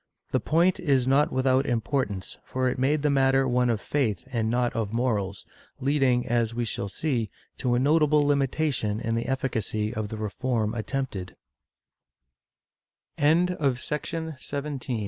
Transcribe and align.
The 0.31 0.39
point 0.39 0.79
is 0.79 1.05
not 1.05 1.31
without 1.31 1.67
importance, 1.67 2.39
for 2.43 2.67
it 2.67 2.79
made 2.79 3.03
the 3.03 3.11
matter 3.11 3.47
one 3.47 3.69
of 3.69 3.79
faith 3.79 4.27
and 4.31 4.49
not 4.49 4.73
of 4.75 4.91
morals, 4.91 5.45
leading, 5.79 6.27
as 6.27 6.55
we 6.55 6.65
shall 6.65 6.89
see, 6.89 7.29
to 7.59 7.75
a 7.75 7.79
notable 7.79 8.25
limitation 8.25 8.99
in 8.99 9.13
the 9.13 9.27
efficacy 9.27 9.93
of 9.93 10.07
the 10.09 10.17
reform 10.17 10.73
attempted.' 10.73 11.35
Archivo 13.19 13.75
hist, 13.77 13.91
nacional, 14.13 14.39
Inq. 14.39 14.99